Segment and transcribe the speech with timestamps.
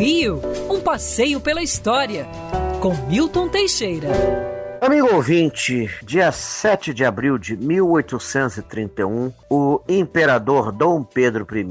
[0.00, 0.40] Rio,
[0.70, 2.26] um passeio pela história,
[2.80, 4.08] com Milton Teixeira.
[4.80, 11.66] Amigo ouvinte, dia 7 de abril de 1831, o imperador Dom Pedro I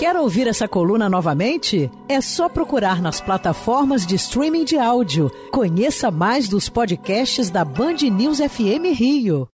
[0.00, 1.88] Quer ouvir essa coluna novamente?
[2.08, 5.30] É só procurar nas plataformas de streaming de áudio.
[5.52, 9.51] Conheça mais dos podcasts da Band News FM Rio.